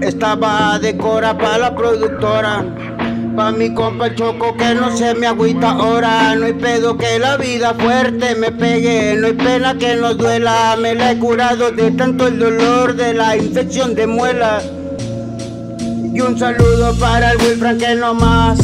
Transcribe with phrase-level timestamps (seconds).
[0.00, 2.64] Estaba de cora para la productora.
[3.36, 6.34] Pa' mi compa el choco que no se me agüita ahora.
[6.34, 10.76] No hay pedo que la vida fuerte me pegue No hay pena que no duela.
[10.80, 14.60] Me la he curado de tanto el dolor de la infección de muela.
[16.14, 18.58] Y un saludo para el Wilfran que no más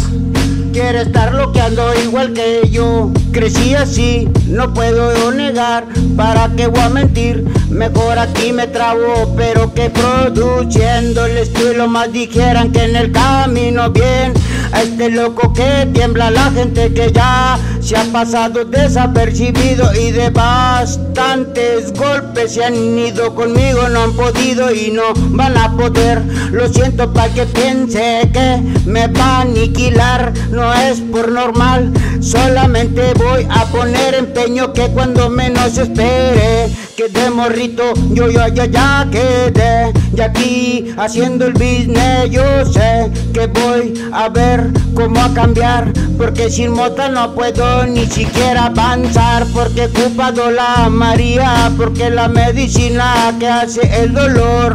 [0.78, 3.10] quiere estar loqueando igual que yo.
[3.32, 5.84] Crecí así, no puedo negar,
[6.16, 7.44] para qué voy a mentir.
[7.68, 13.90] Mejor aquí me trabo, pero que produciendo el estilo más dijeran que en el camino
[13.90, 14.32] bien.
[14.70, 20.28] A este loco que tiembla la gente que ya se ha pasado desapercibido y de
[20.28, 23.34] bastantes golpes se han ido.
[23.34, 26.22] Conmigo, no han podido y no van a poder.
[26.52, 33.14] Lo siento para que piense que me va a aniquilar, no es por normal, solamente
[33.14, 39.08] voy a poner empeño que cuando menos espere, que de morrito yo ya ya ya
[39.10, 45.92] quedé, y aquí haciendo el business yo sé que voy a ver cómo a cambiar,
[46.16, 52.28] porque sin mota no puedo ni siquiera avanzar porque he ocupado la María, porque la
[52.28, 54.74] medicina que hace el dolor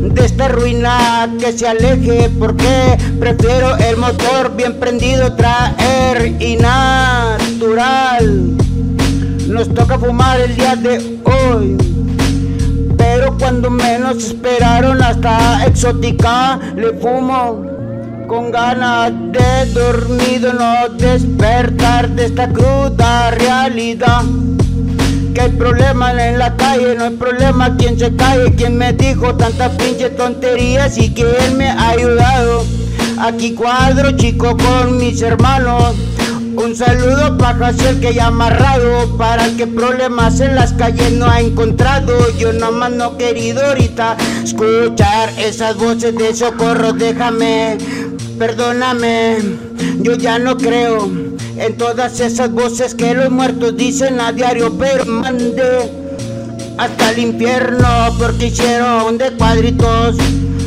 [0.00, 7.76] de esta ruina que se aleje, porque prefiero el motor bien prendido traer y natural.
[9.46, 11.76] Nos toca fumar el día de hoy.
[12.96, 17.71] Pero cuando menos esperaron hasta exótica le fumo
[18.32, 24.22] con ganas de dormido no despertar de esta cruda realidad.
[25.34, 29.34] Que hay problema en la calle, no hay problema quien se cae, quien me dijo
[29.34, 31.26] tantas pinches tonterías y que
[31.58, 32.64] me ha ayudado.
[33.18, 35.94] Aquí cuadro chico con mis hermanos.
[36.54, 41.26] Un saludo para Jaciel que ya amarrado Para el que problemas en las calles no
[41.26, 47.78] ha encontrado Yo nada más no querido ahorita Escuchar esas voces de socorro Déjame
[48.38, 49.38] perdóname,
[50.00, 51.10] yo ya no creo
[51.56, 55.90] en todas esas voces que los muertos dicen a diario, pero mandé
[56.78, 57.88] hasta el infierno
[58.18, 60.16] porque hicieron de cuadritos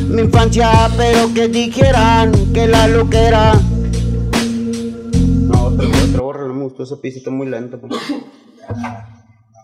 [0.08, 3.54] mi infancia, pero que dijeran que la loquera.
[4.32, 7.78] No, otro, otro, borra, no me gustó ese pisito muy lento.
[7.80, 8.00] Pues.